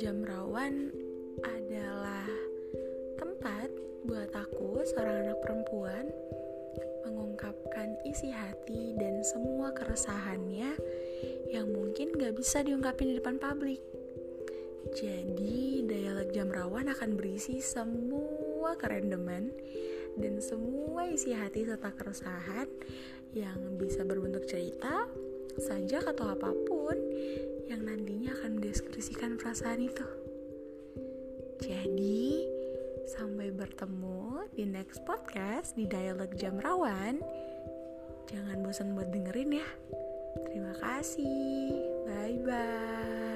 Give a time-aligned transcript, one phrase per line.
[0.00, 0.88] Jam Rawan
[1.44, 2.24] adalah
[3.20, 3.68] tempat
[4.08, 6.08] buat aku, seorang anak perempuan,
[7.04, 10.72] mengungkapkan isi hati dan semua keresahannya
[11.52, 13.84] yang mungkin gak bisa diungkapin di depan publik.
[14.96, 19.52] Jadi, dialog Jam Rawan akan berisi semua kerendeman
[20.16, 22.72] dan semua isi hati serta keresahan
[23.36, 25.12] yang bisa berbentuk cerita,
[25.60, 26.96] sajak atau apa pun
[29.14, 30.06] mendeskripsikan perasaan itu.
[31.62, 32.50] Jadi,
[33.06, 37.22] sampai bertemu di next podcast di Dialog Jam Rawan.
[38.26, 39.68] Jangan bosan buat dengerin ya.
[40.50, 41.78] Terima kasih.
[42.10, 43.33] Bye bye.